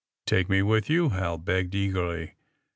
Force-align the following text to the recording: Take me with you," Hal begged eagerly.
Take 0.25 0.49
me 0.49 0.63
with 0.63 0.89
you," 0.89 1.09
Hal 1.09 1.37
begged 1.37 1.75
eagerly. 1.75 2.33